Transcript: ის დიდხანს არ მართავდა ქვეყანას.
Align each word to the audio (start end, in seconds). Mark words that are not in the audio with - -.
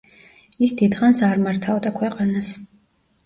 ის 0.67 0.71
დიდხანს 0.79 1.21
არ 1.27 1.43
მართავდა 1.47 1.91
ქვეყანას. 1.99 2.55